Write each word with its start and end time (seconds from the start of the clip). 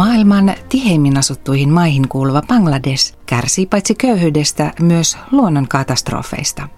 Maailman 0.00 0.54
tiheimmin 0.68 1.16
asuttuihin 1.16 1.70
maihin 1.70 2.08
kuuluva 2.08 2.42
Bangladesh 2.42 3.14
kärsii 3.26 3.66
paitsi 3.66 3.94
köyhyydestä 3.94 4.72
myös 4.80 5.18
luonnonkatastrofeista. 5.30 6.68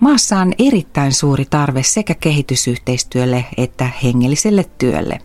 Maassa 0.00 0.38
on 0.38 0.52
erittäin 0.58 1.12
suuri 1.12 1.44
tarve 1.44 1.82
sekä 1.82 2.14
kehitysyhteistyölle 2.14 3.44
että 3.56 3.90
hengelliselle 4.02 4.64
työlle. 4.78 5.18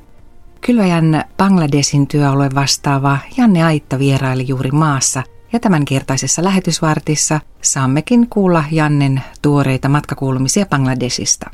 Kylväjän 0.61 1.23
Bangladesin 1.37 2.07
työalue 2.07 2.49
vastaava 2.55 3.17
Janne 3.37 3.63
Aitta 3.63 3.99
vieraili 3.99 4.47
juuri 4.47 4.71
maassa 4.71 5.23
ja 5.53 5.59
tämänkertaisessa 5.59 6.43
lähetysvartissa 6.43 7.39
saammekin 7.61 8.27
kuulla 8.29 8.63
Jannen 8.71 9.21
tuoreita 9.41 9.89
matkakuulumisia 9.89 10.65
Bangladesista. 10.65 11.49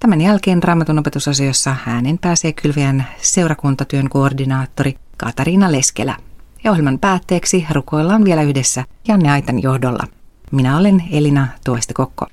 Tämän 0.00 0.20
jälkeen 0.20 0.62
Raamatun 0.62 0.98
opetusasiossa 0.98 1.76
äänen 1.86 2.18
pääsee 2.18 2.52
kylviän 2.52 3.06
seurakuntatyön 3.22 4.08
koordinaattori 4.08 4.96
Katariina 5.16 5.72
Leskelä. 5.72 6.16
Ja 6.64 6.70
ohjelman 6.70 6.98
päätteeksi 6.98 7.66
rukoillaan 7.70 8.24
vielä 8.24 8.42
yhdessä 8.42 8.84
Janne 9.08 9.30
Aitan 9.30 9.62
johdolla. 9.62 10.06
Minä 10.52 10.76
olen 10.78 11.02
Elina 11.12 11.48
Tuoista 11.64 11.94
Kokko. 11.94 12.26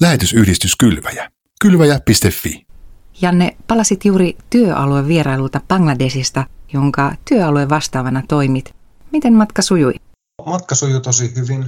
Lähetysyhdistys 0.00 0.76
Kylväjä. 0.76 1.30
Kylväjä.fi 1.60 2.66
Janne, 3.20 3.56
palasit 3.66 4.04
juuri 4.04 4.36
työalueen 4.50 5.08
vierailulta 5.08 5.60
Bangladesista, 5.68 6.46
jonka 6.72 7.12
työalue 7.28 7.68
vastaavana 7.68 8.22
toimit. 8.28 8.74
Miten 9.12 9.34
matka 9.34 9.62
sujui? 9.62 9.94
Matka 10.46 10.74
sujui 10.74 11.00
tosi 11.00 11.32
hyvin 11.36 11.66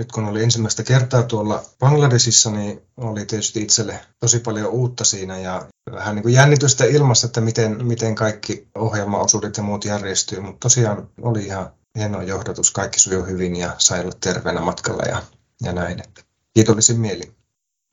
nyt 0.00 0.12
kun 0.12 0.24
oli 0.24 0.42
ensimmäistä 0.42 0.82
kertaa 0.82 1.22
tuolla 1.22 1.62
Bangladesissa, 1.78 2.50
niin 2.50 2.82
oli 2.96 3.26
tietysti 3.26 3.62
itselle 3.62 4.00
tosi 4.20 4.40
paljon 4.40 4.70
uutta 4.70 5.04
siinä 5.04 5.38
ja 5.38 5.68
vähän 5.92 6.14
niin 6.14 6.22
kuin 6.22 6.34
jännitystä 6.34 6.84
ilmassa, 6.84 7.26
että 7.26 7.40
miten, 7.40 7.86
miten 7.86 8.14
kaikki 8.14 8.68
ohjelmaosuudet 8.74 9.56
ja 9.56 9.62
muut 9.62 9.84
järjestyy, 9.84 10.40
mutta 10.40 10.58
tosiaan 10.60 11.08
oli 11.22 11.44
ihan 11.44 11.70
hieno 11.98 12.22
johdatus, 12.22 12.70
kaikki 12.70 13.00
sujui 13.00 13.26
hyvin 13.26 13.56
ja 13.56 13.70
sai 13.78 14.00
olla 14.00 14.12
terveenä 14.20 14.60
matkalla 14.60 15.02
ja, 15.02 15.22
ja 15.62 15.72
näin, 15.72 16.00
että 16.00 16.22
kiitollisin 16.54 17.00
mieli. 17.00 17.32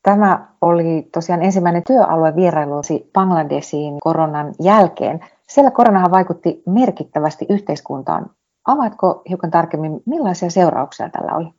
Tämä 0.04 0.48
oli 0.62 1.10
tosiaan 1.14 1.44
ensimmäinen 1.44 1.84
työalue 1.88 2.36
vierailusi 2.36 3.10
Bangladesiin 3.14 4.00
koronan 4.00 4.56
jälkeen. 4.62 5.20
Siellä 5.50 5.72
koronahan 5.72 6.12
vaikutti 6.12 6.64
merkittävästi 6.66 7.46
yhteiskuntaan. 7.50 8.30
Avaatko 8.68 9.22
hiukan 9.30 9.52
tarkemmin, 9.52 10.02
millaisia 10.06 10.50
seurauksia 10.50 11.10
tällä 11.10 11.36
oli? 11.36 11.54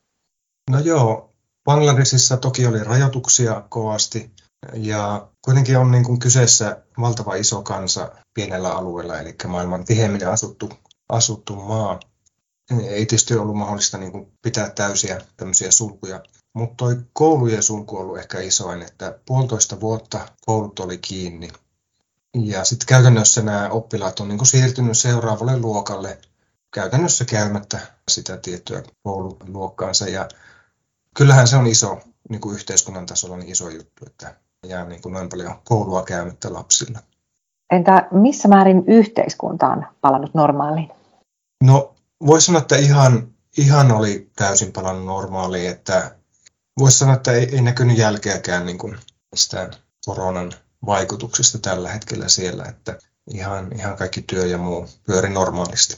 No 0.70 0.78
joo, 0.78 1.30
Bangladesissa 1.64 2.36
toki 2.36 2.66
oli 2.66 2.84
rajoituksia 2.84 3.62
kovasti 3.68 4.30
ja 4.72 5.28
kuitenkin 5.42 5.78
on 5.78 5.90
niin 5.90 6.04
kuin 6.04 6.18
kyseessä 6.18 6.82
valtava 7.00 7.34
iso 7.34 7.62
kansa 7.62 8.12
pienellä 8.34 8.76
alueella, 8.76 9.20
eli 9.20 9.34
maailman 9.46 9.84
tiheimmin 9.84 10.28
asuttu, 10.28 10.70
asuttu 11.08 11.56
maa. 11.56 12.00
Ei 12.70 13.06
tietysti 13.06 13.34
ollut 13.34 13.56
mahdollista 13.56 13.98
niin 13.98 14.12
kuin 14.12 14.32
pitää 14.42 14.70
täysiä 14.70 15.20
tämmöisiä 15.36 15.70
sulkuja, 15.70 16.22
mutta 16.52 16.84
toi 16.84 16.96
koulujen 17.12 17.62
sulku 17.62 17.96
on 17.96 18.02
ollut 18.02 18.18
ehkä 18.18 18.40
isoin, 18.40 18.82
että 18.82 19.18
puolitoista 19.26 19.80
vuotta 19.80 20.28
koulut 20.46 20.80
oli 20.80 20.98
kiinni. 20.98 21.48
Ja 22.34 22.64
sitten 22.64 22.86
käytännössä 22.86 23.42
nämä 23.42 23.68
oppilaat 23.68 24.20
on 24.20 24.28
niin 24.28 24.38
kuin 24.38 24.48
siirtynyt 24.48 24.98
seuraavalle 24.98 25.58
luokalle 25.58 26.18
käytännössä 26.74 27.24
käymättä 27.24 27.80
sitä 28.10 28.36
tiettyä 28.36 28.82
koululuokkaansa. 29.02 30.08
Ja 30.08 30.28
kyllähän 31.16 31.48
se 31.48 31.56
on 31.56 31.66
iso 31.66 32.00
niin 32.28 32.40
kuin 32.40 32.54
yhteiskunnan 32.54 33.06
tasolla 33.06 33.36
niin 33.36 33.52
iso 33.52 33.68
juttu, 33.68 34.04
että 34.06 34.34
jää 34.64 34.84
niin 34.84 35.02
kuin 35.02 35.12
noin 35.12 35.28
paljon 35.28 35.54
koulua 35.64 36.02
käymättä 36.02 36.52
lapsilla. 36.52 36.98
Entä 37.72 38.08
missä 38.10 38.48
määrin 38.48 38.84
yhteiskunta 38.86 39.66
on 39.66 39.86
palannut 40.00 40.34
normaaliin? 40.34 40.90
No 41.64 41.94
voisi 42.26 42.46
sanoa, 42.46 42.60
että 42.60 42.76
ihan, 42.76 43.28
ihan 43.58 43.92
oli 43.92 44.30
täysin 44.36 44.72
palannut 44.72 45.06
normaaliin, 45.06 45.70
että 45.70 46.16
voisi 46.78 46.98
sanoa, 46.98 47.14
että 47.14 47.32
ei, 47.32 47.48
ei 47.54 47.62
näkynyt 47.62 47.98
jälkeäkään 47.98 48.66
niin 48.66 48.78
kuin 48.78 48.96
mistään 49.32 49.70
koronan 50.06 50.52
vaikutuksista 50.86 51.58
tällä 51.58 51.88
hetkellä 51.88 52.28
siellä, 52.28 52.64
että 52.64 52.98
ihan, 53.34 53.72
ihan 53.72 53.96
kaikki 53.96 54.22
työ 54.22 54.46
ja 54.46 54.58
muu 54.58 54.86
pyöri 55.06 55.28
normaalisti. 55.28 55.96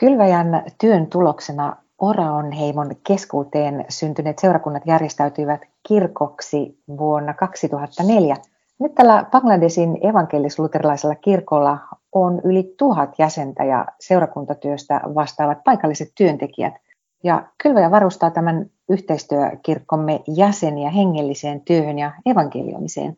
Kylväjän 0.00 0.64
työn 0.80 1.06
tuloksena 1.06 1.76
Oraon 1.98 2.52
heimon 2.52 2.96
keskuuteen 3.06 3.84
syntyneet 3.88 4.38
seurakunnat 4.38 4.82
järjestäytyivät 4.86 5.60
kirkoksi 5.88 6.78
vuonna 6.88 7.34
2004. 7.34 8.36
Nyt 8.80 8.94
tällä 8.94 9.26
Bangladesin 9.30 9.98
evankelis-luterilaisella 10.02 11.14
kirkolla 11.14 11.78
on 12.12 12.40
yli 12.44 12.74
tuhat 12.78 13.18
jäsentä 13.18 13.64
ja 13.64 13.86
seurakuntatyöstä 14.00 15.00
vastaavat 15.14 15.64
paikalliset 15.64 16.12
työntekijät. 16.14 16.74
Ja 17.24 17.46
Kylväjä 17.62 17.90
varustaa 17.90 18.30
tämän 18.30 18.70
yhteistyökirkkomme 18.88 20.20
jäseniä 20.36 20.90
hengelliseen 20.90 21.60
työhön 21.60 21.98
ja 21.98 22.12
evankelioimiseen. 22.26 23.16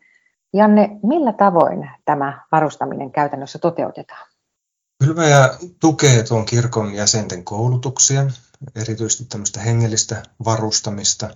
Janne, 0.53 0.97
millä 1.03 1.33
tavoin 1.33 1.89
tämä 2.05 2.41
varustaminen 2.51 3.11
käytännössä 3.11 3.59
toteutetaan? 3.59 4.27
Kylväjä 5.03 5.49
tukee 5.79 6.23
tuon 6.23 6.45
kirkon 6.45 6.93
jäsenten 6.93 7.43
koulutuksia 7.43 8.25
erityisesti 8.75 9.25
tämmöistä 9.25 9.59
hengellistä 9.59 10.23
varustamista. 10.45 11.29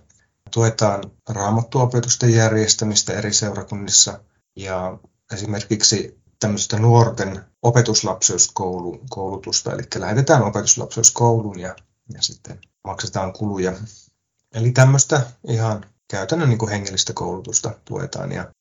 Tuetaan 0.51 1.03
raamattuopetusten 1.29 2.33
järjestämistä 2.33 3.13
eri 3.13 3.33
seurakunnissa 3.33 4.19
ja 4.55 4.97
esimerkiksi 5.33 6.19
tämmöistä 6.39 6.79
nuorten 6.79 7.45
opetuslapseuskoulutusta, 7.61 9.73
eli 9.73 9.83
lähetetään 9.95 10.43
opetuslapseuskouluun 10.43 11.59
ja, 11.59 11.75
ja 12.13 12.21
sitten 12.21 12.59
maksetaan 12.83 13.33
kuluja. 13.33 13.73
Eli 14.53 14.71
tämmöistä 14.71 15.21
ihan 15.47 15.85
käytännön 16.07 16.49
niin 16.49 16.59
kuin 16.59 16.71
hengellistä 16.71 17.13
koulutusta 17.13 17.73
tuetaan. 17.85 18.31
Ja 18.31 18.51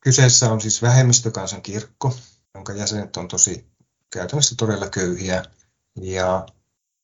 kyseessä 0.00 0.52
on 0.52 0.60
siis 0.60 0.82
vähemmistökansan 0.82 1.62
kirkko, 1.62 2.16
jonka 2.54 2.72
jäsenet 2.72 3.16
on 3.16 3.28
tosi 3.28 3.66
käytännössä 4.10 4.54
todella 4.58 4.88
köyhiä. 4.88 5.44
Ja 6.00 6.46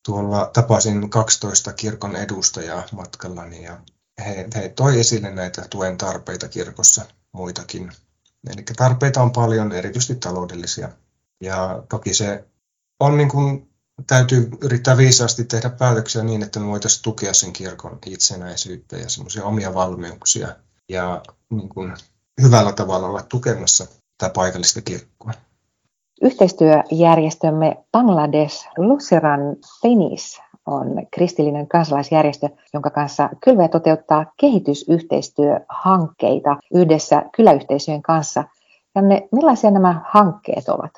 tuolla 0.07 0.51
tapasin 0.53 1.11
12 1.11 1.73
kirkon 1.73 2.17
edustajaa 2.17 2.85
matkallani 2.93 3.65
ja 3.65 3.81
he, 4.27 4.49
he 4.55 4.69
toi 4.69 5.01
esille 5.01 5.31
näitä 5.31 5.63
tuen 5.71 5.99
tarpeita 5.99 6.49
kirkossa 6.49 7.05
muitakin. 7.33 7.93
Eli 8.53 8.63
tarpeita 8.77 9.23
on 9.23 9.33
paljon, 9.33 9.73
erityisesti 9.73 10.15
taloudellisia. 10.15 10.89
Ja 11.41 11.83
toki 11.89 12.15
se 12.15 12.45
on 13.01 13.17
niin 13.17 13.29
kuin, 13.29 13.71
täytyy 14.07 14.51
yrittää 14.63 14.97
viisaasti 14.97 15.45
tehdä 15.45 15.71
päätöksiä 15.71 16.23
niin, 16.23 16.43
että 16.43 16.61
me 16.61 16.67
voitaisiin 16.67 17.03
tukea 17.03 17.35
sen 17.35 17.53
kirkon 17.53 17.99
itsenäisyyttä 18.07 18.97
ja 18.97 19.09
semmoisia 19.09 19.45
omia 19.45 19.75
valmiuksia 19.75 20.57
ja 20.89 21.23
niin 21.51 21.69
kuin, 21.69 21.97
hyvällä 22.43 22.73
tavalla 22.73 23.07
olla 23.07 23.23
tukemassa 23.23 23.87
tätä 24.19 24.33
paikallista 24.33 24.81
kirkkoa. 24.81 25.33
Yhteistyöjärjestömme 26.23 27.85
Bangladesh 27.93 28.69
Lutheran 28.77 29.41
Penis 29.83 30.41
on 30.71 31.07
kristillinen 31.15 31.69
kansalaisjärjestö, 31.69 32.49
jonka 32.75 32.91
kanssa 32.91 33.29
Kylväjä 33.45 33.69
toteuttaa 33.69 34.33
kehitysyhteistyöhankkeita 34.41 36.57
yhdessä 36.75 37.23
kyläyhteisöjen 37.37 38.03
kanssa. 38.03 38.45
Janne, 38.95 39.29
millaisia 39.33 39.71
nämä 39.71 40.03
hankkeet 40.09 40.69
ovat? 40.69 40.91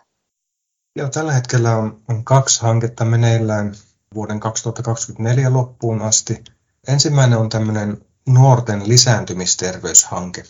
Joo, 0.96 1.08
tällä 1.08 1.32
hetkellä 1.32 1.76
on, 1.76 2.00
on 2.08 2.24
kaksi 2.24 2.62
hanketta 2.62 3.04
meneillään 3.04 3.72
vuoden 4.14 4.40
2024 4.40 5.52
loppuun 5.52 6.02
asti. 6.02 6.44
Ensimmäinen 6.88 7.38
on 7.38 7.48
tämmöinen 7.48 8.04
nuorten 8.28 8.88
lisääntymisterveyshanke. 8.88 10.42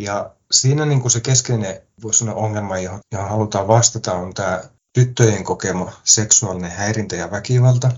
Ja 0.00 0.30
siinä 0.50 0.86
niin 0.86 1.00
kuin 1.00 1.10
se 1.10 1.20
keskeinen 1.20 1.76
voisi 2.02 2.18
sanoa, 2.18 2.34
ongelma, 2.34 2.78
johon, 2.78 3.00
johon 3.12 3.28
halutaan 3.28 3.68
vastata, 3.68 4.14
on 4.14 4.34
tämä 4.34 4.62
tyttöjen 4.92 5.44
kokema 5.44 5.92
seksuaalinen 6.04 6.70
häirintä 6.70 7.16
ja 7.16 7.30
väkivalta 7.30 7.90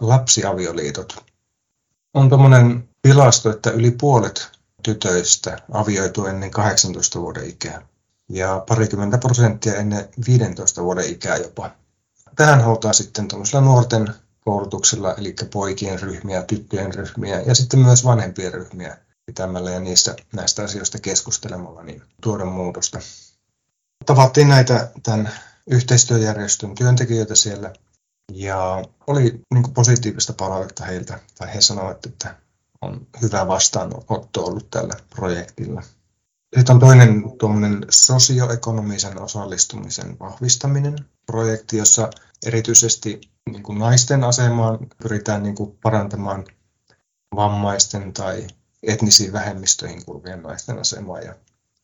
lapsiavioliitot. 0.00 1.24
On 2.14 2.28
tuommoinen 2.28 2.88
tilasto, 3.02 3.50
että 3.50 3.70
yli 3.70 3.90
puolet 3.90 4.48
tytöistä 4.82 5.58
avioituu 5.72 6.26
ennen 6.26 6.50
18 6.50 7.20
vuoden 7.20 7.48
ikää 7.48 7.82
ja 8.28 8.64
parikymmentä 8.68 9.18
prosenttia 9.18 9.74
ennen 9.74 10.08
15 10.26 10.82
vuoden 10.82 11.10
ikää 11.10 11.36
jopa. 11.36 11.70
Tähän 12.36 12.60
halutaan 12.60 12.94
sitten 12.94 13.28
tuollaisella 13.28 13.64
nuorten 13.64 14.14
koulutuksella, 14.40 15.14
eli 15.14 15.34
poikien 15.52 16.00
ryhmiä, 16.00 16.42
tyttöjen 16.42 16.94
ryhmiä 16.94 17.40
ja 17.40 17.54
sitten 17.54 17.80
myös 17.80 18.04
vanhempien 18.04 18.54
ryhmiä 18.54 18.98
pitämällä 19.26 19.70
ja 19.70 19.80
niistä, 19.80 20.16
näistä 20.32 20.62
asioista 20.62 20.98
keskustelemalla 20.98 21.82
niin 21.82 22.02
tuoda 22.22 22.44
muutosta. 22.44 22.98
Tavattiin 24.06 24.48
näitä 24.48 24.90
tämän 25.02 25.30
yhteistyöjärjestön 25.70 26.74
työntekijöitä 26.74 27.34
siellä 27.34 27.72
ja 28.32 28.84
oli 29.06 29.40
niin 29.54 29.72
positiivista 29.74 30.32
palautetta 30.32 30.84
heiltä, 30.84 31.18
tai 31.38 31.54
he 31.54 31.60
sanoivat, 31.60 32.06
että 32.06 32.34
on 32.82 33.06
hyvä 33.22 33.46
vastaanotto 33.46 34.44
ollut 34.44 34.70
tällä 34.70 34.94
projektilla. 35.10 35.82
Sitten 36.56 36.74
on 36.74 36.80
toinen 36.80 37.38
tuommoinen 37.38 37.86
sosioekonomisen 37.90 39.22
osallistumisen 39.22 40.18
vahvistaminen 40.18 40.96
projekti, 41.26 41.76
jossa 41.76 42.10
erityisesti 42.46 43.20
niin 43.50 43.62
kuin 43.62 43.78
naisten 43.78 44.24
asemaan 44.24 44.78
pyritään 45.02 45.42
niin 45.42 45.54
kuin 45.54 45.78
parantamaan 45.82 46.44
vammaisten 47.36 48.12
tai 48.12 48.46
etnisiin 48.82 49.32
vähemmistöihin 49.32 50.04
kuuluvien 50.04 50.42
naisten 50.42 50.78
asemaa 50.78 51.20
ja 51.20 51.34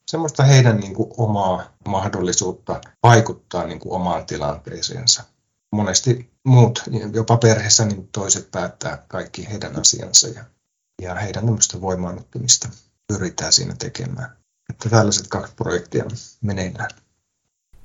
semmoista 0.06 0.42
heidän 0.42 0.76
niin 0.76 0.94
kuin 0.94 1.10
omaa 1.16 1.64
mahdollisuutta 1.88 2.80
vaikuttaa 3.02 3.66
niin 3.66 3.80
kuin 3.80 3.92
omaan 3.92 4.26
tilanteeseensa. 4.26 5.24
Monesti 5.72 6.33
muut, 6.44 6.82
jopa 7.12 7.36
perheessä, 7.36 7.84
niin 7.84 8.08
toiset 8.12 8.50
päättää 8.50 9.04
kaikki 9.08 9.48
heidän 9.50 9.80
asiansa 9.80 10.28
ja, 10.28 10.44
ja 11.02 11.14
heidän 11.14 11.44
tämmöistä 11.44 11.80
voimaannuttamista 11.80 12.68
pyritään 13.08 13.52
siinä 13.52 13.74
tekemään. 13.78 14.36
Että 14.70 14.88
tällaiset 14.88 15.28
kaksi 15.28 15.54
projektia 15.56 16.04
meneillään. 16.42 16.90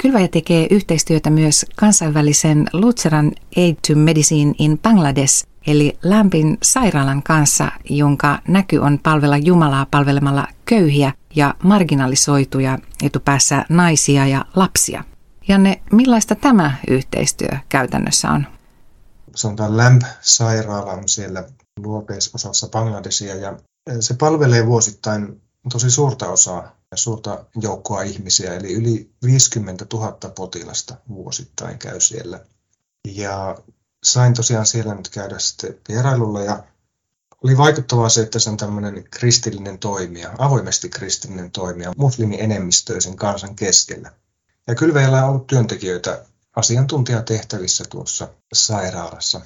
Kylväjä 0.02 0.28
tekee 0.28 0.68
yhteistyötä 0.72 1.30
myös 1.30 1.66
kansainvälisen 1.76 2.68
Lutheran 2.74 3.32
Aid 3.58 3.76
to 3.88 3.96
Medicine 3.96 4.54
in 4.60 4.80
Bangladesh, 4.80 5.48
eli 5.68 5.98
lämpin 6.04 6.58
sairaalan 6.64 7.24
kanssa, 7.24 7.72
jonka 7.90 8.40
näky 8.48 8.78
on 8.78 9.00
palvella 9.04 9.38
Jumalaa 9.38 9.88
palvelemalla 9.92 10.48
köyhiä 10.66 11.14
ja 11.36 11.56
marginalisoituja 11.64 12.78
etupäässä 13.04 13.66
naisia 13.70 14.28
ja 14.28 14.46
lapsia. 14.56 15.04
Janne, 15.50 15.82
millaista 15.92 16.36
tämä 16.36 16.78
yhteistyö 16.88 17.50
käytännössä 17.70 18.30
on? 18.30 18.48
Sanotaan 19.36 19.78
LAMP-sairaala 19.78 20.92
on 20.92 21.10
siellä 21.10 21.44
luoteisosassa 21.80 22.68
Bangladesia 22.68 23.36
ja 23.36 23.58
se 24.00 24.14
palvelee 24.14 24.66
vuosittain 24.66 25.42
tosi 25.72 25.92
suurta 25.92 26.30
osaa 26.30 26.76
ja 26.92 26.98
suurta 26.98 27.46
joukkoa 27.62 28.02
ihmisiä, 28.02 28.54
eli 28.54 28.74
yli 28.74 29.12
50 29.26 29.86
000 29.94 30.12
potilasta 30.36 30.96
vuosittain 31.10 31.80
käy 31.80 32.00
siellä. 32.00 32.46
Ja 33.08 33.58
sain 34.04 34.34
tosiaan 34.34 34.66
siellä 34.66 34.96
nyt 34.96 35.10
käydä 35.10 35.40
sitten 35.40 35.78
vierailulla 35.90 36.42
ja 36.42 36.64
oli 37.44 37.58
vaikuttavaa 37.58 38.10
se, 38.10 38.22
että 38.22 38.40
se 38.40 38.50
on 38.50 38.58
tämmöinen 38.58 39.04
kristillinen 39.12 39.80
toimija, 39.80 40.34
avoimesti 40.38 40.90
kristillinen 40.90 41.52
toimija 41.52 41.94
muslimienemmistöisen 41.98 43.16
kansan 43.16 43.56
keskellä. 43.56 44.12
Ja 44.70 44.76
kylveillä 44.76 45.24
on 45.24 45.30
ollut 45.30 45.48
työntekijöitä 45.48 46.26
asiantuntijatehtävissä 46.56 47.84
tuossa 47.90 48.28
sairaalassa. 48.54 49.42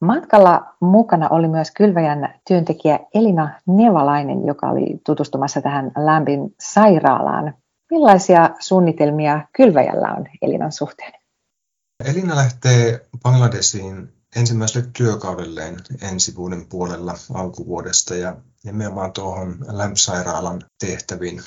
Matkalla 0.00 0.74
mukana 0.80 1.28
oli 1.28 1.48
myös 1.48 1.70
kylväjän 1.70 2.40
työntekijä 2.48 2.98
Elina 3.14 3.60
Nevalainen, 3.66 4.46
joka 4.46 4.70
oli 4.70 5.00
tutustumassa 5.06 5.60
tähän 5.60 5.92
lämpin 5.96 6.54
sairaalaan. 6.60 7.54
Millaisia 7.90 8.50
suunnitelmia 8.60 9.46
kylväjällä 9.56 10.14
on 10.18 10.26
Elinan 10.42 10.72
suhteen? 10.72 11.12
Elina 12.04 12.36
lähtee 12.36 13.06
Bangladesiin 13.22 14.12
ensimmäiselle 14.36 14.88
työkaudelleen 14.92 15.76
ensi 16.02 16.36
vuoden 16.36 16.66
puolella 16.68 17.14
alkuvuodesta 17.34 18.14
ja 18.14 18.36
nimenomaan 18.64 19.12
tuohon 19.12 19.56
LAMP-sairaalan 19.68 20.62
tehtäviin. 20.80 21.42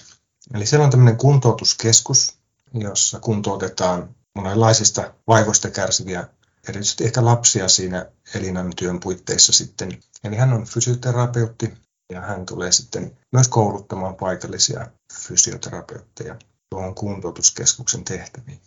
Eli 0.53 0.65
siellä 0.65 0.83
on 0.85 0.91
tämmöinen 0.91 1.17
kuntoutuskeskus, 1.17 2.42
jossa 2.73 3.19
kuntoutetaan 3.19 4.15
monenlaisista 4.35 5.13
vaivoista 5.27 5.69
kärsiviä 5.69 6.27
erityisesti 6.69 7.03
ehkä 7.03 7.25
lapsia 7.25 7.67
siinä 7.67 8.05
Elinan 8.35 8.71
työn 8.75 8.99
puitteissa 8.99 9.53
sitten. 9.53 9.99
Eli 10.23 10.35
hän 10.35 10.53
on 10.53 10.65
fysioterapeutti 10.65 11.73
ja 12.11 12.21
hän 12.21 12.45
tulee 12.45 12.71
sitten 12.71 13.17
myös 13.31 13.47
kouluttamaan 13.47 14.15
paikallisia 14.15 14.87
fysioterapeutteja 15.13 16.35
tuohon 16.69 16.95
kuntoutuskeskuksen 16.95 18.03
tehtäviin. 18.03 18.61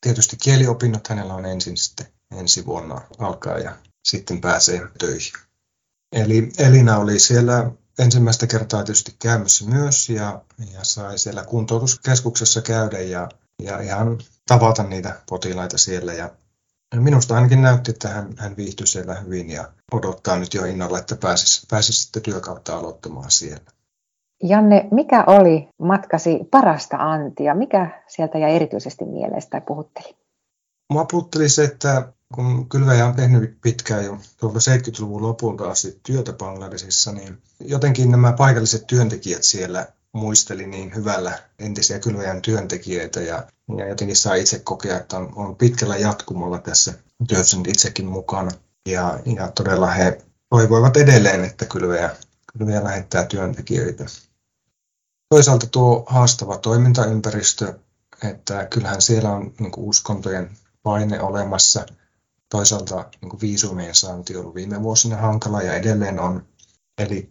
Tietysti 0.00 0.36
kieliopinnot 0.36 1.08
hänellä 1.08 1.34
on 1.34 1.46
ensin 1.46 1.76
sitten 1.76 2.06
ensi 2.30 2.66
vuonna 2.66 3.00
alkaa 3.18 3.58
ja 3.58 3.76
sitten 4.04 4.40
pääsee 4.40 4.88
töihin. 4.98 5.32
Eli 6.12 6.52
Elina 6.58 6.98
oli 6.98 7.18
siellä 7.18 7.70
ensimmäistä 8.00 8.46
kertaa 8.46 8.84
tietysti 8.84 9.14
käymässä 9.18 9.64
myös 9.64 10.08
ja, 10.08 10.40
ja 10.72 10.80
sai 10.82 11.18
siellä 11.18 11.44
kuntoutuskeskuksessa 11.44 12.62
käydä 12.62 13.00
ja, 13.00 13.28
ja 13.62 13.80
ihan 13.80 14.18
tavata 14.46 14.82
niitä 14.82 15.20
potilaita 15.28 15.78
siellä 15.78 16.12
ja 16.12 16.30
Minusta 16.96 17.34
ainakin 17.34 17.62
näytti, 17.62 17.90
että 17.90 18.08
hän, 18.08 18.34
hän 18.36 18.56
viihtyi 18.56 18.86
siellä 18.86 19.14
hyvin 19.14 19.50
ja 19.50 19.68
odottaa 19.92 20.38
nyt 20.38 20.54
jo 20.54 20.64
innolla, 20.64 20.98
että 20.98 21.16
pääsisi, 21.16 21.66
pääsisi 21.70 22.02
sitten 22.02 22.22
työkautta 22.22 22.76
aloittamaan 22.76 23.30
siellä. 23.30 23.70
Janne, 24.42 24.88
mikä 24.90 25.24
oli 25.26 25.68
matkasi 25.78 26.38
parasta 26.50 26.96
antia? 26.96 27.54
Mikä 27.54 28.02
sieltä 28.08 28.38
jäi 28.38 28.56
erityisesti 28.56 29.04
mielestä 29.04 29.50
tai 29.50 29.60
puhutteli? 29.60 30.16
Mua 30.92 31.04
puhutteli 31.04 31.48
se, 31.48 31.64
että 31.64 32.12
kun 32.34 32.68
kylväjä 32.68 33.06
on 33.06 33.14
tehnyt 33.14 33.60
pitkään 33.60 34.04
jo 34.04 34.18
tuolta 34.36 34.58
70-luvun 34.58 35.22
lopulta 35.22 35.70
asti 35.70 36.00
työtä 36.02 36.32
Bangladesissa, 36.32 37.12
niin 37.12 37.42
jotenkin 37.60 38.10
nämä 38.10 38.32
paikalliset 38.32 38.86
työntekijät 38.86 39.42
siellä 39.42 39.86
muisteli 40.12 40.66
niin 40.66 40.94
hyvällä 40.94 41.38
entisiä 41.58 41.98
kylväjän 41.98 42.42
työntekijöitä 42.42 43.20
ja, 43.20 43.46
ja 43.78 43.88
jotenkin 43.88 44.16
saa 44.16 44.34
itse 44.34 44.58
kokea, 44.58 44.96
että 44.96 45.16
on, 45.16 45.32
on 45.36 45.56
pitkällä 45.56 45.96
jatkumolla 45.96 46.58
tässä 46.58 46.94
työssä 47.28 47.56
itsekin 47.66 48.06
mukana. 48.06 48.50
Ja, 48.88 49.20
ja 49.36 49.48
todella 49.48 49.86
he 49.86 50.22
toivoivat 50.50 50.96
edelleen, 50.96 51.44
että 51.44 51.64
kylväjä, 51.64 52.16
kylväjä 52.52 52.84
lähettää 52.84 53.24
työntekijöitä. 53.24 54.04
Toisaalta 55.28 55.66
tuo 55.66 56.04
haastava 56.06 56.58
toimintaympäristö, 56.58 57.78
että 58.24 58.66
kyllähän 58.66 59.02
siellä 59.02 59.30
on 59.30 59.52
niin 59.60 59.72
uskontojen 59.76 60.50
paine 60.82 61.20
olemassa. 61.20 61.86
Toisaalta 62.50 63.10
niin 63.22 63.40
viisumien 63.40 63.94
saanti 63.94 64.36
on 64.36 64.40
ollut 64.40 64.54
viime 64.54 64.82
vuosina 64.82 65.16
hankala 65.16 65.62
ja 65.62 65.74
edelleen 65.74 66.20
on. 66.20 66.46
Eli 66.98 67.30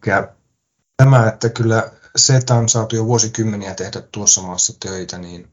tämä, 0.97 1.27
että 1.27 1.49
kyllä 1.49 1.91
se, 2.15 2.35
että 2.35 2.55
on 2.55 2.69
saatu 2.69 2.95
jo 2.95 3.05
vuosikymmeniä 3.05 3.73
tehdä 3.73 4.01
tuossa 4.11 4.41
maassa 4.41 4.73
töitä, 4.79 5.17
niin 5.17 5.51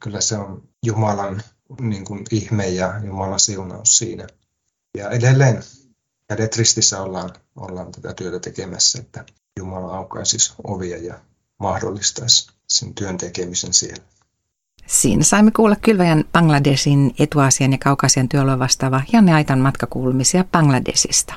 kyllä 0.00 0.20
se 0.20 0.38
on 0.38 0.68
Jumalan 0.86 1.42
niin 1.80 2.04
kuin 2.04 2.24
ihme 2.30 2.68
ja 2.68 3.00
Jumalan 3.04 3.40
siunaus 3.40 3.98
siinä. 3.98 4.26
Ja 4.98 5.10
edelleen 5.10 5.62
kädet 6.28 6.56
ristissä 6.56 7.02
ollaan, 7.02 7.30
ollaan 7.56 7.92
tätä 7.92 8.14
työtä 8.14 8.40
tekemässä, 8.40 8.98
että 8.98 9.24
Jumala 9.58 9.96
aukaisi 9.96 10.52
ovia 10.64 10.98
ja 10.98 11.20
mahdollistaisi 11.58 12.50
sen 12.68 12.94
työn 12.94 13.18
tekemisen 13.18 13.74
siellä. 13.74 14.04
Siinä 14.86 15.22
saimme 15.22 15.50
kuulla 15.50 15.76
Kylväjän 15.76 16.24
Bangladesin 16.32 17.14
etuasian 17.18 17.72
ja 17.72 17.78
kaukasian 17.78 18.28
työllä 18.28 18.58
vastaava 18.58 19.02
Janne 19.12 19.34
Aitan 19.34 19.58
matkakuulumisia 19.58 20.44
Bangladesista. 20.52 21.34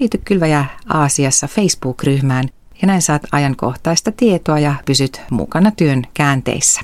Liity 0.00 0.18
Kylväjä 0.24 0.64
Aasiassa 0.88 1.46
Facebook-ryhmään 1.46 2.48
ja 2.82 2.86
näin 2.86 3.02
saat 3.02 3.22
ajankohtaista 3.32 4.12
tietoa 4.12 4.58
ja 4.58 4.74
pysyt 4.84 5.20
mukana 5.30 5.70
työn 5.70 6.02
käänteissä. 6.14 6.80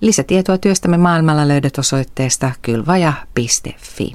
Lisätietoa 0.00 0.58
työstämme 0.58 0.96
maailmalla 0.96 1.48
löydät 1.48 1.78
osoitteesta 1.78 2.50
kylvaja.fi. 2.62 4.12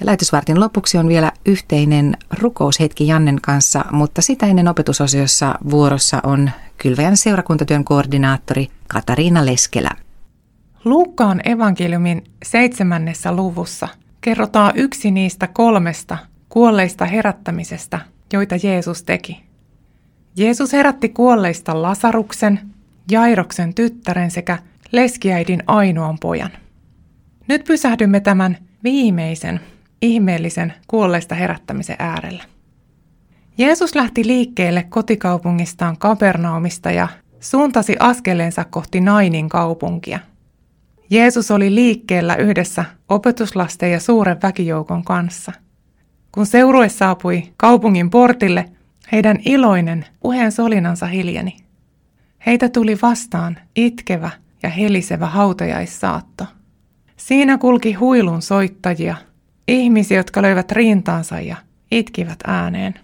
Ja 0.00 0.06
lähetysvartin 0.06 0.60
lopuksi 0.60 0.98
on 0.98 1.08
vielä 1.08 1.32
yhteinen 1.46 2.16
rukoushetki 2.30 3.06
Jannen 3.06 3.38
kanssa, 3.42 3.84
mutta 3.92 4.22
sitä 4.22 4.46
ennen 4.46 4.68
opetusosiossa 4.68 5.54
vuorossa 5.70 6.20
on 6.22 6.50
Kylväjän 6.78 7.16
seurakuntatyön 7.16 7.84
koordinaattori 7.84 8.68
Katariina 8.88 9.46
Leskelä. 9.46 9.90
Luukkaan 10.84 11.48
evankeliumin 11.48 12.24
seitsemännessä 12.44 13.32
luvussa 13.32 13.88
kerrotaan 14.20 14.72
yksi 14.74 15.10
niistä 15.10 15.46
kolmesta 15.46 16.18
kuolleista 16.48 17.04
herättämisestä, 17.04 18.00
joita 18.32 18.56
Jeesus 18.62 19.02
teki. 19.02 19.42
Jeesus 20.36 20.72
herätti 20.72 21.08
kuolleista 21.08 21.82
Lasaruksen, 21.82 22.60
Jairoksen 23.10 23.74
tyttären 23.74 24.30
sekä 24.30 24.58
leskiäidin 24.92 25.62
ainoan 25.66 26.18
pojan. 26.18 26.50
Nyt 27.48 27.64
pysähdymme 27.64 28.20
tämän 28.20 28.56
viimeisen 28.84 29.60
ihmeellisen 30.02 30.72
kuolleista 30.86 31.34
herättämisen 31.34 31.96
äärellä. 31.98 32.44
Jeesus 33.58 33.94
lähti 33.94 34.26
liikkeelle 34.26 34.82
kotikaupungistaan 34.88 35.98
Kapernaumista 35.98 36.90
ja 36.90 37.08
suuntasi 37.40 37.96
askeleensa 37.98 38.64
kohti 38.64 39.00
Nainin 39.00 39.48
kaupunkia. 39.48 40.18
Jeesus 41.10 41.50
oli 41.50 41.74
liikkeellä 41.74 42.36
yhdessä 42.36 42.84
opetuslasten 43.08 43.92
ja 43.92 44.00
suuren 44.00 44.42
väkijoukon 44.42 45.04
kanssa. 45.04 45.52
Kun 46.32 46.46
seurue 46.46 46.88
saapui 46.88 47.42
kaupungin 47.56 48.10
portille, 48.10 48.64
heidän 49.12 49.38
iloinen, 49.44 50.06
puheen 50.20 50.52
solinansa 50.52 51.06
hiljeni. 51.06 51.56
Heitä 52.46 52.68
tuli 52.68 52.98
vastaan 53.02 53.58
itkevä 53.76 54.30
ja 54.62 54.68
helisevä 54.68 55.26
hautajaissaatto. 55.26 56.46
Siinä 57.16 57.58
kulki 57.58 57.92
huilun 57.92 58.42
soittajia, 58.42 59.16
ihmisiä, 59.68 60.16
jotka 60.16 60.42
löivät 60.42 60.72
rintaansa 60.72 61.40
ja 61.40 61.56
itkivät 61.90 62.38
ääneen. 62.46 62.94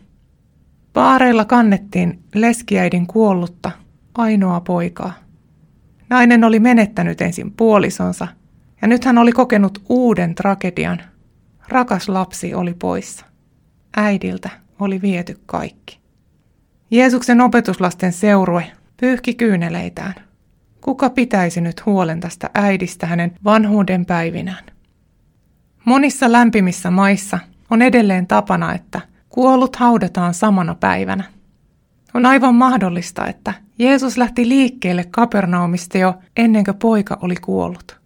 Paareilla 0.93 1.45
kannettiin 1.45 2.23
leskiäidin 2.35 3.07
kuollutta, 3.07 3.71
ainoa 4.15 4.61
poikaa. 4.61 5.26
Nainen 6.11 6.45
oli 6.45 6.61
menettänyt 6.61 7.21
ensin 7.21 7.53
puolisonsa 7.53 8.29
ja 8.83 8.89
nyt 8.89 9.05
hän 9.05 9.19
oli 9.19 9.33
kokenut 9.33 9.83
uuden 9.89 10.35
tragedian. 10.35 11.03
Rakas 11.69 12.09
lapsi 12.09 12.55
oli 12.55 12.75
poissa. 12.75 13.27
Äidiltä 13.97 14.51
oli 14.81 15.03
viety 15.03 15.39
kaikki. 15.47 15.99
Jeesuksen 16.91 17.41
opetuslasten 17.41 18.13
seurue 18.13 18.73
pyyhki 19.01 19.35
kyyneleitään. 19.35 20.15
Kuka 20.81 21.11
pitäisi 21.11 21.61
nyt 21.61 21.87
huolen 21.87 22.21
tästä 22.21 22.51
äidistä 22.55 23.07
hänen 23.07 23.33
vanhuuden 23.45 24.07
päivinään? 24.07 24.65
Monissa 25.85 26.33
lämpimissä 26.33 26.91
maissa 26.91 27.39
on 27.71 27.83
edelleen 27.83 28.27
tapana, 28.27 28.75
että 28.75 29.01
kuollut 29.29 29.77
haudataan 29.77 30.35
samana 30.35 30.75
päivänä. 30.75 31.25
On 32.17 32.27
aivan 32.27 32.55
mahdollista, 32.55 33.27
että 33.27 33.55
Jeesus 33.79 34.19
lähti 34.19 34.49
liikkeelle 34.49 35.05
Kapernaumista 35.11 35.99
jo 35.99 36.15
ennen 36.37 36.65
kuin 36.65 36.77
poika 36.77 37.19
oli 37.23 37.37
kuollut. 37.37 38.01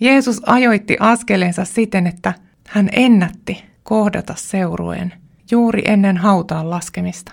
Jeesus 0.00 0.42
ajoitti 0.46 0.96
askeleensa 1.00 1.64
siten, 1.64 2.06
että 2.06 2.34
hän 2.68 2.88
ennätti 2.92 3.64
kohdata 3.82 4.34
seurueen 4.36 5.12
juuri 5.50 5.82
ennen 5.84 6.16
hautaan 6.16 6.70
laskemista. 6.70 7.32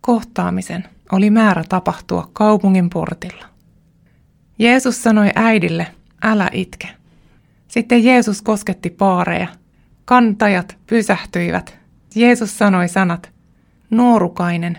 Kohtaamisen 0.00 0.84
oli 1.12 1.30
määrä 1.30 1.64
tapahtua 1.68 2.30
kaupungin 2.32 2.90
portilla. 2.90 3.44
Jeesus 4.58 5.02
sanoi 5.02 5.30
äidille, 5.34 5.86
älä 6.22 6.50
itke. 6.52 6.88
Sitten 7.68 8.04
Jeesus 8.04 8.42
kosketti 8.42 8.90
paareja. 8.90 9.48
Kantajat 10.04 10.76
pysähtyivät. 10.86 11.78
Jeesus 12.14 12.58
sanoi 12.58 12.88
sanat, 12.88 13.32
nuorukainen, 13.90 14.78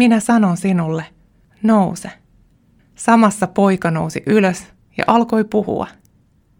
minä 0.00 0.20
sanon 0.20 0.56
sinulle, 0.56 1.04
nouse. 1.62 2.10
Samassa 2.94 3.46
poika 3.46 3.90
nousi 3.90 4.22
ylös 4.26 4.66
ja 4.96 5.04
alkoi 5.06 5.44
puhua. 5.44 5.86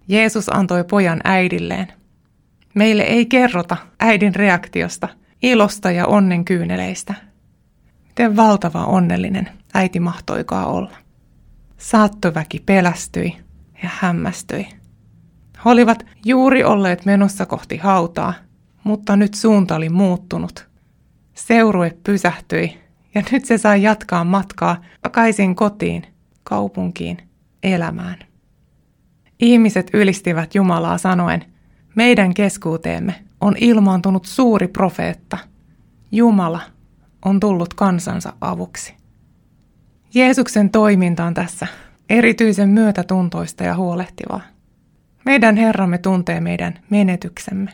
Jeesus 0.08 0.48
antoi 0.48 0.84
pojan 0.84 1.20
äidilleen. 1.24 1.92
Meille 2.74 3.02
ei 3.02 3.26
kerrota 3.26 3.76
äidin 4.00 4.34
reaktiosta, 4.34 5.08
ilosta 5.42 5.90
ja 5.90 6.06
onnen 6.06 6.44
kyyneleistä. 6.44 7.14
Miten 8.06 8.36
valtava 8.36 8.84
onnellinen 8.84 9.48
äiti 9.74 10.00
mahtoikaa 10.00 10.66
olla. 10.66 10.96
Saattoväki 11.78 12.62
pelästyi 12.66 13.36
ja 13.82 13.90
hämmästyi. 13.92 14.68
He 15.56 15.70
olivat 15.70 16.06
juuri 16.24 16.64
olleet 16.64 17.04
menossa 17.04 17.46
kohti 17.46 17.76
hautaa, 17.76 18.34
mutta 18.84 19.16
nyt 19.16 19.34
suunta 19.34 19.76
oli 19.76 19.88
muuttunut. 19.88 20.68
Seurue 21.34 21.96
pysähtyi 22.04 22.89
ja 23.14 23.22
nyt 23.32 23.44
se 23.44 23.58
sai 23.58 23.82
jatkaa 23.82 24.24
matkaa 24.24 24.82
takaisin 25.02 25.56
kotiin, 25.56 26.02
kaupunkiin, 26.44 27.18
elämään. 27.62 28.16
Ihmiset 29.40 29.90
ylistivät 29.92 30.54
Jumalaa 30.54 30.98
sanoen, 30.98 31.44
meidän 31.94 32.34
keskuuteemme 32.34 33.14
on 33.40 33.54
ilmaantunut 33.60 34.24
suuri 34.24 34.68
profeetta. 34.68 35.38
Jumala 36.12 36.60
on 37.24 37.40
tullut 37.40 37.74
kansansa 37.74 38.32
avuksi. 38.40 38.94
Jeesuksen 40.14 40.70
toiminta 40.70 41.24
on 41.24 41.34
tässä 41.34 41.66
erityisen 42.10 42.68
myötätuntoista 42.68 43.64
ja 43.64 43.76
huolehtivaa. 43.76 44.40
Meidän 45.24 45.56
Herramme 45.56 45.98
tuntee 45.98 46.40
meidän 46.40 46.78
menetyksemme. 46.90 47.70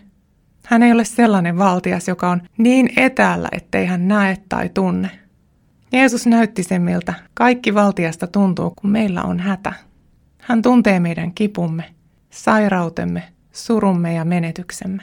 Hän 0.66 0.83
ei 0.83 0.93
ole 0.93 1.05
sellainen 1.05 1.59
valtias, 1.59 2.09
joka 2.09 2.31
on 2.31 2.43
niin 2.59 2.90
etäällä, 2.97 3.49
ettei 3.52 3.87
hän 3.87 4.09
näe 4.09 4.37
tai 4.49 4.69
tunne. 4.75 5.11
Jeesus 5.93 6.26
näytti 6.26 6.62
sen, 6.62 6.83
miltä 6.83 7.14
kaikki 7.35 7.75
valtiasta 7.75 8.26
tuntuu, 8.26 8.73
kun 8.81 8.90
meillä 8.90 9.23
on 9.23 9.40
hätä. 9.40 9.73
Hän 10.38 10.62
tuntee 10.62 11.00
meidän 11.00 11.33
kipumme, 11.33 11.85
sairautemme, 12.31 13.23
surumme 13.52 14.14
ja 14.14 14.25
menetyksemme. 14.25 15.02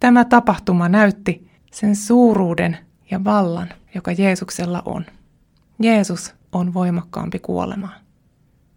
Tämä 0.00 0.24
tapahtuma 0.24 0.88
näytti 0.88 1.50
sen 1.72 1.96
suuruuden 1.96 2.78
ja 3.10 3.24
vallan, 3.24 3.68
joka 3.94 4.12
Jeesuksella 4.12 4.82
on. 4.84 5.06
Jeesus 5.78 6.34
on 6.52 6.74
voimakkaampi 6.74 7.38
kuolemaa. 7.38 7.94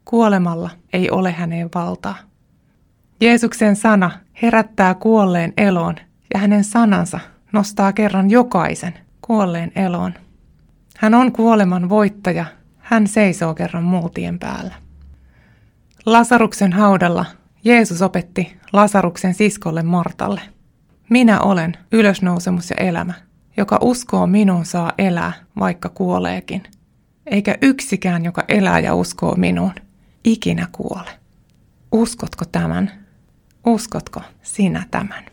Kuolemalla 0.05 0.69
ei 0.93 1.11
ole 1.11 1.31
häneen 1.31 1.69
valtaa. 1.75 2.15
Jeesuksen 3.21 3.75
sana 3.75 4.11
herättää 4.41 4.93
kuolleen 4.93 5.53
eloon 5.57 5.95
ja 6.33 6.39
hänen 6.39 6.63
sanansa 6.63 7.19
nostaa 7.53 7.93
kerran 7.93 8.29
jokaisen 8.29 8.93
kuolleen 9.21 9.71
eloon. 9.75 10.13
Hän 11.01 11.13
on 11.13 11.31
kuoleman 11.31 11.89
voittaja, 11.89 12.45
hän 12.77 13.07
seisoo 13.07 13.53
kerran 13.53 13.83
muutien 13.83 14.39
päällä. 14.39 14.73
Lasaruksen 16.05 16.73
haudalla 16.73 17.25
Jeesus 17.63 18.01
opetti 18.01 18.57
Lasaruksen 18.73 19.33
siskolle 19.33 19.83
Martalle. 19.83 20.41
Minä 21.09 21.39
olen 21.39 21.77
ylösnousemus 21.91 22.69
ja 22.69 22.75
elämä. 22.75 23.13
Joka 23.57 23.77
uskoo 23.81 24.27
minuun 24.27 24.65
saa 24.65 24.93
elää, 24.97 25.33
vaikka 25.59 25.89
kuoleekin. 25.89 26.63
Eikä 27.25 27.55
yksikään, 27.61 28.25
joka 28.25 28.43
elää 28.47 28.79
ja 28.79 28.95
uskoo 28.95 29.35
minuun, 29.35 29.73
ikinä 30.23 30.67
kuole. 30.71 31.09
Uskotko 31.91 32.45
tämän? 32.45 32.91
Uskotko 33.65 34.21
sinä 34.41 34.83
tämän? 34.91 35.25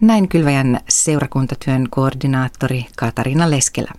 Näin 0.00 0.28
Kylväjän 0.28 0.80
seurakuntatyön 0.88 1.86
koordinaattori 1.90 2.86
Katarina 2.96 3.50
Leskelä. 3.50 3.92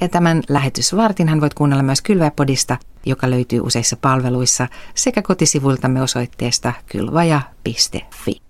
Ja 0.00 0.08
tämän 0.08 0.42
lähetysvartin 0.48 1.28
hän 1.28 1.40
voit 1.40 1.54
kuunnella 1.54 1.82
myös 1.82 2.02
Kylväpodista, 2.02 2.76
joka 3.06 3.30
löytyy 3.30 3.60
useissa 3.60 3.96
palveluissa 3.96 4.68
sekä 4.94 5.22
kotisivuiltamme 5.22 6.02
osoitteesta 6.02 6.72
kylvaja.fi. 6.86 8.42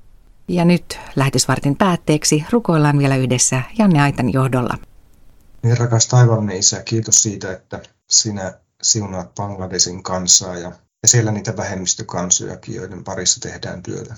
Ja 0.49 0.65
nyt 0.65 0.99
lähetysvartin 1.17 1.77
päätteeksi 1.77 2.45
rukoillaan 2.51 2.99
vielä 2.99 3.17
yhdessä 3.17 3.63
Janne 3.79 4.03
Aitan 4.03 4.33
johdolla. 4.33 4.79
Niin 5.63 5.79
rakas 5.79 6.07
taivaallinen 6.07 6.57
Isä, 6.57 6.83
kiitos 6.83 7.23
siitä, 7.23 7.53
että 7.53 7.83
sinä 8.11 8.55
siunaat 8.83 9.35
Bangladesin 9.35 10.03
kansaa 10.03 10.57
ja, 10.57 10.73
ja 11.03 11.09
siellä 11.09 11.33
niitä 11.33 11.57
vähemmistökansojakin, 11.57 12.75
joiden 12.75 13.05
parissa 13.05 13.41
tehdään 13.41 13.83
työtä. 13.83 14.15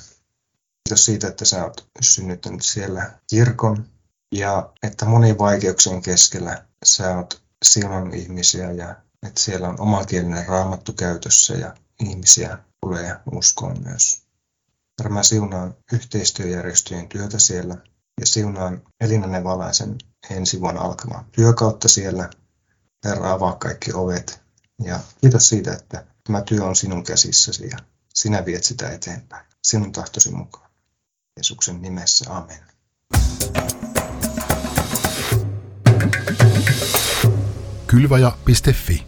Kiitos 0.88 1.04
siitä, 1.04 1.28
että 1.28 1.44
sä 1.44 1.64
oot 1.64 1.86
synnyttänyt 2.00 2.62
siellä 2.62 3.10
kirkon 3.30 3.86
ja 4.34 4.72
että 4.82 5.04
moni 5.04 5.38
vaikeuksien 5.38 6.02
keskellä 6.02 6.64
sä 6.84 7.16
oot 7.16 7.42
siunannut 7.64 8.14
ihmisiä 8.14 8.72
ja 8.72 8.96
että 9.26 9.40
siellä 9.40 9.68
on 9.68 9.80
omakielinen 9.80 10.46
raamattu 10.46 10.92
käytössä 10.92 11.54
ja 11.54 11.74
ihmisiä 12.00 12.58
tulee 12.80 13.16
uskoon 13.32 13.82
myös. 13.84 14.22
Mä 15.08 15.22
siunaan 15.22 15.74
yhteistyöjärjestöjen 15.92 17.08
työtä 17.08 17.38
siellä 17.38 17.76
ja 18.20 18.26
siunaan 18.26 18.82
Elina 19.00 19.26
Nevalaisen 19.26 19.98
ensi 20.30 20.60
vuonna 20.60 20.80
alkamaan 20.80 21.24
työkautta 21.32 21.88
siellä. 21.88 22.30
Herra, 23.04 23.32
avaa 23.32 23.56
kaikki 23.56 23.92
ovet 23.92 24.42
ja 24.84 25.00
kiitos 25.20 25.48
siitä, 25.48 25.72
että 25.72 26.06
tämä 26.24 26.42
työ 26.42 26.64
on 26.64 26.76
sinun 26.76 27.04
käsissäsi 27.04 27.68
ja 27.68 27.78
sinä 28.14 28.44
viet 28.44 28.64
sitä 28.64 28.90
eteenpäin 28.90 29.46
sinun 29.64 29.92
tahtosi 29.92 30.30
mukaan. 30.30 30.70
Jeesuksen 31.36 31.82
nimessä, 31.82 32.24
amen. 32.34 32.60
Kylvaja.fi 37.86 39.02